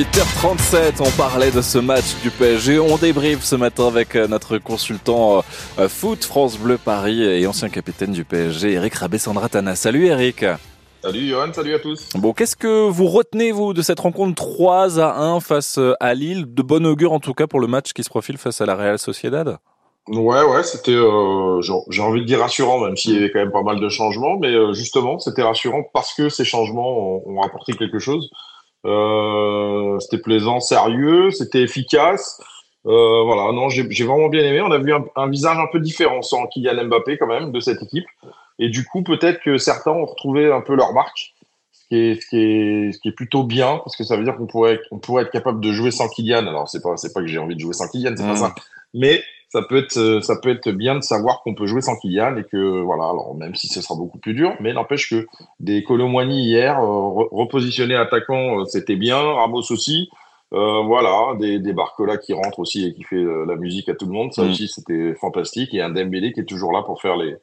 8h37, 0.00 0.94
on 1.00 1.18
parlait 1.18 1.50
de 1.50 1.60
ce 1.60 1.76
match 1.76 2.16
du 2.22 2.30
PSG. 2.30 2.80
On 2.80 2.96
débriefe 2.96 3.42
ce 3.42 3.54
matin 3.54 3.86
avec 3.86 4.16
euh, 4.16 4.26
notre 4.28 4.56
consultant 4.56 5.44
euh, 5.78 5.90
foot 5.90 6.24
France 6.24 6.56
Bleu 6.56 6.78
Paris 6.82 7.22
et 7.22 7.46
ancien 7.46 7.68
capitaine 7.68 8.10
du 8.12 8.24
PSG, 8.24 8.72
Eric 8.72 8.94
Rabessandratana. 8.94 9.76
Salut 9.76 10.06
Eric. 10.06 10.46
Salut 11.02 11.28
Johan, 11.28 11.52
salut 11.52 11.74
à 11.74 11.80
tous. 11.80 12.08
Bon, 12.14 12.32
qu'est-ce 12.32 12.56
que 12.56 12.88
vous 12.88 13.08
retenez 13.08 13.52
vous 13.52 13.74
de 13.74 13.82
cette 13.82 14.00
rencontre 14.00 14.36
3 14.36 14.98
à 15.00 15.20
1 15.20 15.40
face 15.40 15.76
euh, 15.76 15.92
à 16.00 16.14
Lille? 16.14 16.46
De 16.46 16.62
bon 16.62 16.86
augure 16.86 17.12
en 17.12 17.20
tout 17.20 17.34
cas 17.34 17.46
pour 17.46 17.60
le 17.60 17.66
match 17.66 17.92
qui 17.92 18.02
se 18.02 18.08
profile 18.08 18.38
face 18.38 18.62
à 18.62 18.64
la 18.64 18.76
Real 18.76 18.98
Sociedad? 18.98 19.58
Ouais, 20.08 20.42
ouais, 20.44 20.62
c'était, 20.62 20.92
euh, 20.92 21.60
j'ai 21.60 22.02
envie 22.02 22.22
de 22.22 22.26
dire 22.26 22.40
rassurant, 22.40 22.78
même 22.80 22.96
s'il 22.96 23.16
y 23.16 23.18
avait 23.18 23.30
quand 23.30 23.40
même 23.40 23.52
pas 23.52 23.62
mal 23.62 23.78
de 23.78 23.88
changements, 23.90 24.38
mais 24.38 24.72
justement, 24.72 25.18
c'était 25.18 25.42
rassurant 25.42 25.82
parce 25.92 26.14
que 26.14 26.30
ces 26.30 26.46
changements 26.46 26.88
ont, 26.88 27.22
ont 27.26 27.42
apporté 27.42 27.74
quelque 27.74 27.98
chose. 27.98 28.30
Euh, 28.86 29.79
c'était 30.00 30.18
plaisant, 30.18 30.60
sérieux, 30.60 31.30
c'était 31.30 31.62
efficace. 31.62 32.40
Euh, 32.86 33.22
voilà, 33.24 33.52
non, 33.52 33.68
j'ai 33.68 34.04
vraiment 34.04 34.28
bien 34.28 34.42
aimé. 34.42 34.60
On 34.62 34.70
a 34.70 34.78
vu 34.78 34.92
un, 34.92 35.28
visage 35.28 35.58
un 35.58 35.66
peu 35.70 35.80
différent 35.80 36.22
sans 36.22 36.46
Kylian 36.46 36.86
Mbappé 36.86 37.18
quand 37.18 37.26
même 37.26 37.52
de 37.52 37.60
cette 37.60 37.82
équipe. 37.82 38.06
Et 38.58 38.68
du 38.68 38.84
coup, 38.84 39.02
peut-être 39.02 39.40
que 39.40 39.58
certains 39.58 39.92
ont 39.92 40.06
retrouvé 40.06 40.50
un 40.50 40.60
peu 40.60 40.74
leur 40.74 40.92
marque, 40.92 41.34
ce 41.72 41.86
qui 41.88 41.96
est, 41.96 42.20
ce 42.20 42.28
qui 42.28 42.38
est, 42.38 42.92
ce 42.92 42.98
qui 42.98 43.08
est 43.08 43.12
plutôt 43.12 43.44
bien, 43.44 43.78
parce 43.78 43.96
que 43.96 44.04
ça 44.04 44.16
veut 44.16 44.24
dire 44.24 44.36
qu'on 44.36 44.46
pourrait, 44.46 44.80
on 44.90 44.98
pourrait 44.98 45.24
être 45.24 45.30
capable 45.30 45.60
de 45.60 45.72
jouer 45.72 45.90
sans 45.90 46.08
Kylian. 46.08 46.46
Alors, 46.46 46.68
c'est 46.68 46.82
pas, 46.82 46.96
c'est 46.96 47.12
pas 47.12 47.20
que 47.20 47.26
j'ai 47.26 47.38
envie 47.38 47.54
de 47.54 47.60
jouer 47.60 47.74
sans 47.74 47.88
Kylian, 47.88 48.14
c'est 48.16 48.24
pas 48.24 48.32
mmh. 48.32 48.36
ça. 48.36 48.54
Mais 48.94 49.22
ça 49.50 49.62
peut 49.62 49.78
être 49.78 49.96
euh, 49.98 50.20
ça 50.20 50.36
peut 50.40 50.50
être 50.50 50.70
bien 50.70 50.94
de 50.94 51.02
savoir 51.02 51.42
qu'on 51.42 51.54
peut 51.54 51.66
jouer 51.66 51.80
sans 51.80 51.96
Kylian 51.96 52.36
et 52.36 52.44
que 52.44 52.80
voilà 52.82 53.04
alors 53.04 53.34
même 53.34 53.54
si 53.54 53.66
ce 53.66 53.82
sera 53.82 53.96
beaucoup 53.96 54.18
plus 54.18 54.32
dur 54.32 54.54
mais 54.60 54.72
n'empêche 54.72 55.10
que 55.10 55.26
des 55.58 55.82
Colomwani 55.82 56.44
hier 56.44 56.78
euh, 56.78 57.26
repositionnés 57.32 57.96
attaquants 57.96 58.60
euh, 58.60 58.64
c'était 58.64 58.96
bien 58.96 59.16
Ramos 59.16 59.70
aussi 59.70 60.08
euh, 60.52 60.82
voilà 60.82 61.34
des 61.38 61.58
des 61.58 61.72
Barcola 61.72 62.16
qui 62.16 62.32
rentrent 62.32 62.60
aussi 62.60 62.86
et 62.86 62.94
qui 62.94 63.02
fait 63.02 63.22
la 63.46 63.56
musique 63.56 63.88
à 63.88 63.94
tout 63.94 64.06
le 64.06 64.12
monde 64.12 64.32
ça 64.32 64.44
mm. 64.44 64.50
aussi 64.50 64.68
c'était 64.68 65.14
fantastique 65.14 65.74
et 65.74 65.82
un 65.82 65.90
Dembélé 65.90 66.32
qui 66.32 66.40
est 66.40 66.48
toujours 66.48 66.72
là 66.72 66.82
pour 66.82 67.02
faire 67.02 67.16
les 67.16 67.36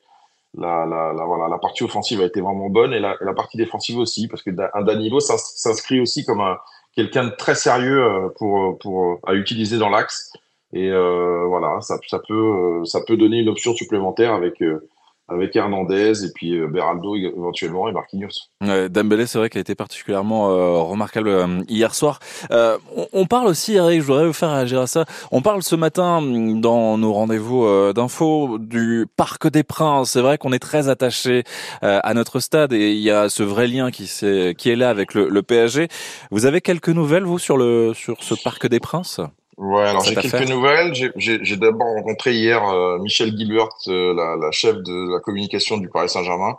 la, 0.57 0.87
la, 0.87 1.13
la, 1.13 1.25
voilà, 1.25 1.49
la 1.49 1.59
partie 1.59 1.83
offensive 1.83 2.21
a 2.21 2.25
été 2.25 2.41
vraiment 2.41 2.69
bonne 2.69 2.91
et 2.91 2.99
la, 2.99 3.15
la 3.21 3.33
partie 3.33 3.57
défensive 3.57 3.99
aussi 3.99 4.27
parce 4.27 4.41
que 4.41 4.49
un 4.73 4.81
Danilo 4.81 5.19
s'inscrit 5.19 5.99
aussi 5.99 6.25
comme 6.25 6.39
un 6.39 6.57
quelqu'un 6.95 7.25
de 7.25 7.29
très 7.31 7.53
sérieux 7.53 8.31
pour 8.37 8.79
pour 8.79 9.19
à 9.27 9.33
utiliser 9.33 9.77
dans 9.77 9.89
l'axe 9.89 10.31
et 10.73 10.89
euh, 10.89 11.45
voilà, 11.47 11.79
ça, 11.81 11.97
ça, 12.07 12.19
peut, 12.19 12.33
euh, 12.33 12.85
ça 12.85 12.99
peut 13.05 13.15
donner 13.17 13.39
une 13.39 13.49
option 13.49 13.73
supplémentaire 13.73 14.33
avec 14.33 14.61
euh, 14.61 14.87
avec 15.29 15.57
Hernandez 15.57 16.23
et 16.23 16.31
puis 16.33 16.57
Beraldo 16.67 17.17
éventuellement 17.17 17.89
et 17.89 17.91
Marquinhos. 17.91 18.29
Ouais, 18.61 18.87
Dembélé, 18.87 19.25
c'est 19.25 19.37
vrai 19.37 19.49
qu'il 19.49 19.57
a 19.57 19.61
été 19.61 19.75
particulièrement 19.75 20.51
euh, 20.51 20.77
remarquable 20.77 21.65
hier 21.67 21.93
soir. 21.93 22.19
Euh, 22.51 22.77
on, 23.11 23.25
parle 23.25 23.47
aussi, 23.47 23.73
Eric, 23.73 23.99
je 23.99 24.07
voudrais 24.07 24.25
vous 24.25 24.31
faire 24.31 24.53
réagir 24.53 24.79
à 24.79 24.87
ça. 24.87 25.03
On 25.33 25.41
parle 25.41 25.63
ce 25.63 25.75
matin 25.75 26.21
dans 26.21 26.97
nos 26.97 27.11
rendez-vous 27.11 27.91
d'infos 27.91 28.57
du 28.57 29.05
Parc 29.17 29.49
des 29.49 29.63
Princes. 29.63 30.11
C'est 30.11 30.21
vrai 30.21 30.37
qu'on 30.37 30.53
est 30.53 30.59
très 30.59 30.87
attaché 30.87 31.43
à 31.81 32.13
notre 32.13 32.39
stade 32.39 32.71
et 32.71 32.93
il 32.93 33.01
y 33.01 33.11
a 33.11 33.27
ce 33.27 33.43
vrai 33.43 33.67
lien 33.67 33.91
qui, 33.91 34.03
est, 34.03 34.57
qui 34.57 34.69
est 34.69 34.77
là 34.77 34.89
avec 34.89 35.13
le, 35.13 35.27
le 35.27 35.43
PSG. 35.43 35.89
Vous 36.31 36.45
avez 36.45 36.61
quelques 36.61 36.87
nouvelles 36.87 37.25
vous 37.25 37.37
sur 37.37 37.57
le 37.57 37.91
sur 37.93 38.23
ce 38.23 38.33
Parc 38.41 38.65
des 38.67 38.79
Princes? 38.79 39.19
Ouais, 39.57 39.85
alors 39.85 40.03
j'ai 40.03 40.15
quelques 40.15 40.49
nouvelles. 40.49 40.93
J'ai 41.15 41.57
d'abord 41.57 41.87
rencontré 41.87 42.33
hier 42.33 42.63
euh, 42.63 42.99
Michel 42.99 43.35
Gilbert, 43.35 43.69
euh, 43.87 44.13
la, 44.13 44.35
la, 44.35 44.51
chef 44.51 44.75
de 44.75 45.13
la 45.13 45.19
communication 45.19 45.77
du 45.77 45.89
Paris 45.89 46.09
Saint-Germain, 46.09 46.57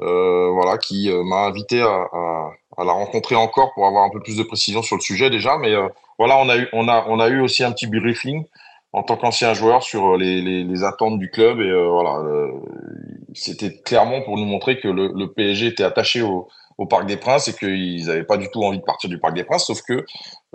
euh, 0.00 0.50
voilà, 0.52 0.78
qui 0.78 1.10
euh, 1.10 1.24
m'a 1.24 1.46
invité 1.46 1.82
à, 1.82 2.06
à, 2.12 2.50
à, 2.76 2.84
la 2.84 2.92
rencontrer 2.92 3.34
encore 3.34 3.74
pour 3.74 3.86
avoir 3.86 4.04
un 4.04 4.10
peu 4.10 4.20
plus 4.20 4.36
de 4.36 4.44
précision 4.44 4.82
sur 4.82 4.94
le 4.94 5.00
sujet 5.00 5.28
déjà. 5.28 5.58
Mais 5.58 5.74
voilà, 6.18 6.38
on 6.38 6.48
a 6.48 6.56
eu, 6.56 6.68
on 6.72 6.88
a, 6.88 7.04
on 7.08 7.18
a 7.18 7.28
eu 7.28 7.40
aussi 7.40 7.64
un 7.64 7.72
petit 7.72 7.88
briefing 7.88 8.44
en 8.92 9.02
tant 9.02 9.16
qu'ancien 9.16 9.52
joueur 9.52 9.82
sur 9.82 10.16
les, 10.16 10.40
les, 10.40 10.62
les, 10.62 10.84
attentes 10.84 11.18
du 11.18 11.30
club 11.30 11.60
et 11.60 11.72
voilà, 11.88 12.22
c'était 13.34 13.76
clairement 13.82 14.22
pour 14.22 14.38
nous 14.38 14.46
montrer 14.46 14.78
que 14.78 14.88
le, 14.88 15.08
le 15.08 15.32
PSG 15.32 15.66
était 15.66 15.82
attaché 15.82 16.22
au 16.22 16.48
au 16.78 16.86
Parc 16.86 17.06
des 17.06 17.16
Princes 17.16 17.48
et 17.48 17.54
qu'ils 17.54 18.06
n'avaient 18.06 18.24
pas 18.24 18.36
du 18.36 18.48
tout 18.50 18.62
envie 18.62 18.78
de 18.78 18.84
partir 18.84 19.08
du 19.08 19.18
Parc 19.18 19.34
des 19.34 19.44
Princes, 19.44 19.66
sauf 19.66 19.82
que 19.82 19.94
euh, 19.94 20.04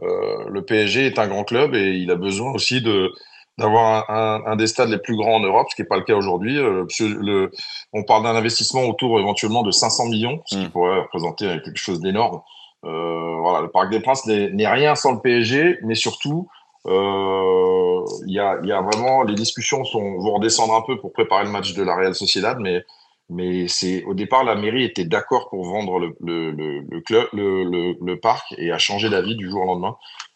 le 0.01 0.61
PSG 0.61 1.05
est 1.05 1.19
un 1.19 1.27
grand 1.27 1.43
club 1.43 1.75
et 1.75 1.91
il 1.97 2.09
a 2.11 2.15
besoin 2.15 2.51
aussi 2.51 2.81
de 2.81 3.11
d'avoir 3.57 4.09
un, 4.09 4.41
un, 4.45 4.55
des 4.55 4.67
stades 4.67 4.89
les 4.89 4.97
plus 4.97 5.15
grands 5.15 5.35
en 5.35 5.39
Europe, 5.39 5.67
ce 5.69 5.75
qui 5.75 5.81
n'est 5.81 5.87
pas 5.87 5.97
le 5.97 6.03
cas 6.03 6.15
aujourd'hui. 6.15 6.57
Euh, 6.57 7.47
on 7.93 8.03
parle 8.03 8.23
d'un 8.23 8.35
investissement 8.35 8.83
autour 8.83 9.19
éventuellement 9.19 9.61
de 9.63 9.71
500 9.71 10.07
millions, 10.07 10.41
ce 10.45 10.57
qui 10.57 10.65
mm. 10.65 10.69
pourrait 10.69 11.01
représenter 11.01 11.45
quelque 11.63 11.77
chose 11.77 11.99
d'énorme. 11.99 12.41
Euh, 12.83 13.35
voilà, 13.41 13.61
le 13.61 13.69
Parc 13.69 13.91
des 13.91 13.99
Princes 13.99 14.25
n'est 14.25 14.67
rien 14.67 14.95
sans 14.95 15.13
le 15.13 15.19
PSG, 15.19 15.79
mais 15.83 15.95
surtout, 15.95 16.47
euh, 16.87 18.03
il 18.25 18.33
y, 18.33 18.39
a, 18.39 18.59
y 18.63 18.71
a 18.71 18.81
vraiment 18.81 19.21
les 19.23 19.35
discussions 19.35 19.83
sont, 19.83 20.17
vont 20.19 20.33
redescendre 20.35 20.73
un 20.73 20.81
peu 20.81 20.97
pour 20.99 21.13
préparer 21.13 21.43
le 21.43 21.51
match 21.51 21.73
de 21.73 21.83
la 21.83 21.95
Real 21.95 22.15
Sociedad, 22.15 22.57
mais 22.59 22.83
mais 23.31 23.67
c'est 23.69 24.03
au 24.03 24.13
départ 24.13 24.43
la 24.43 24.55
mairie 24.55 24.83
était 24.83 25.05
d'accord 25.05 25.49
pour 25.49 25.65
vendre 25.65 25.99
le, 25.99 26.13
le, 26.19 26.51
le, 26.81 27.01
club, 27.01 27.27
le, 27.31 27.63
le, 27.63 27.95
le, 28.01 28.19
parc 28.19 28.53
et 28.57 28.71
a 28.71 28.77
changé 28.77 29.09
d'avis 29.09 29.35
du 29.37 29.49
jour 29.49 29.63
au 29.63 29.65
lendemain. 29.67 29.95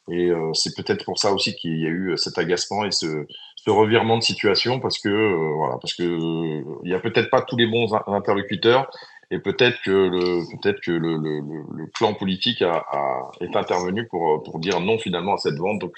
Et 0.09 0.29
euh, 0.29 0.53
c'est 0.53 0.75
peut-être 0.75 1.03
pour 1.03 1.19
ça 1.19 1.34
aussi 1.34 1.55
qu'il 1.55 1.78
y 1.78 1.85
a 1.85 1.89
eu 1.89 2.13
cet 2.16 2.38
agacement 2.38 2.85
et 2.85 2.91
ce, 2.91 3.25
ce 3.57 3.69
revirement 3.69 4.17
de 4.17 4.23
situation 4.23 4.79
parce 4.79 4.97
que 5.00 5.09
euh, 5.09 5.53
voilà 5.57 5.78
parce 5.81 5.94
que 5.94 6.03
euh, 6.03 6.63
il 6.84 6.91
y 6.91 6.94
a 6.94 7.00
peut-être 7.00 7.29
pas 7.29 7.41
tous 7.41 7.57
les 7.57 7.67
bons 7.67 7.94
interlocuteurs 8.07 8.89
et 9.29 9.39
peut-être 9.39 9.81
que 9.84 9.91
le 9.91 10.44
peut-être 10.61 10.79
que 10.79 10.91
le, 10.91 11.17
le, 11.17 11.39
le, 11.39 11.88
clan 11.88 12.13
politique 12.13 12.61
a, 12.61 12.85
a, 12.91 13.31
est 13.41 13.55
intervenu 13.57 14.07
pour 14.07 14.41
pour 14.44 14.59
dire 14.59 14.79
non 14.79 15.00
finalement 15.00 15.34
à 15.34 15.38
cette 15.38 15.57
vente. 15.57 15.79
Donc 15.79 15.95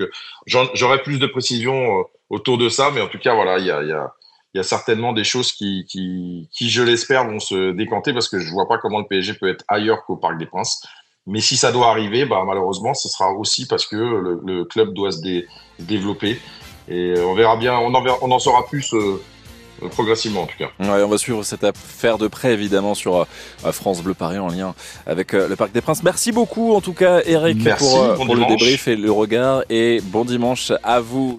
j'aurais 0.48 1.04
plus 1.04 1.20
de 1.20 1.28
précisions 1.28 2.06
autour 2.30 2.58
de 2.58 2.70
ça, 2.70 2.90
mais 2.92 3.02
en 3.02 3.08
tout 3.08 3.20
cas 3.20 3.36
voilà 3.36 3.60
il 3.60 3.66
y 3.66 3.72
a, 3.72 3.84
y 3.84 3.92
a 3.92 4.14
il 4.54 4.58
y 4.58 4.60
a 4.60 4.64
certainement 4.64 5.14
des 5.14 5.24
choses 5.24 5.52
qui, 5.52 5.86
qui, 5.88 6.50
qui 6.52 6.70
je 6.70 6.82
l'espère, 6.82 7.28
vont 7.28 7.40
se 7.40 7.72
décanter 7.72 8.14
parce 8.14 8.30
que 8.30 8.40
je 8.40 8.52
vois 8.52 8.68
pas 8.68 8.78
comment 8.78 9.00
le 9.00 9.06
PSG 9.06 9.34
peut 9.36 9.50
être 9.50 9.64
ailleurs 9.68 10.06
qu'au 10.06 10.16
Parc 10.16 10.38
des 10.38 10.46
Princes. 10.46 10.82
Mais 11.26 11.42
si 11.42 11.58
ça 11.58 11.72
doit 11.74 11.90
arriver, 11.90 12.26
bah, 12.26 12.44
malheureusement, 12.48 12.94
ce 12.94 13.10
sera 13.10 13.32
aussi 13.34 13.68
parce 13.68 13.86
que 13.86 13.98
le, 13.98 14.42
le 14.46 14.64
club 14.64 14.94
doit 14.94 15.12
se 15.12 15.20
développer. 15.80 16.40
Et 16.88 17.16
on 17.20 17.36
verra 17.36 17.58
bien, 17.58 17.78
on 17.78 17.94
en, 17.94 18.02
verra, 18.02 18.18
on 18.22 18.32
en 18.32 18.40
saura 18.40 18.66
plus 18.66 18.94
euh, 18.94 19.20
progressivement 19.90 20.44
en 20.44 20.46
tout 20.46 20.58
cas. 20.58 20.70
Ouais, 20.80 21.04
on 21.04 21.10
va 21.10 21.18
suivre 21.18 21.44
cette 21.44 21.66
affaire 21.66 22.18
de 22.18 22.28
près 22.28 22.54
évidemment 22.54 22.96
sur 22.96 23.18
euh, 23.18 23.72
France 23.74 24.02
Bleu 24.02 24.14
Paris 24.14 24.40
en 24.40 24.48
lien 24.48 24.74
avec 25.06 25.34
euh, 25.34 25.50
le 25.50 25.58
Parc 25.58 25.74
des 25.74 25.82
Princes. 25.82 26.02
Merci 26.02 26.32
beaucoup 26.32 26.74
en 26.74 26.80
tout 26.80 26.94
cas 26.94 27.22
Eric 27.26 27.62
pour, 27.78 28.14
pour 28.16 28.36
le 28.36 28.46
débrief 28.46 28.88
et 28.88 28.96
le 28.96 29.12
regard 29.12 29.64
et 29.70 30.00
bon 30.02 30.24
dimanche 30.24 30.72
à 30.82 31.02
vous. 31.02 31.36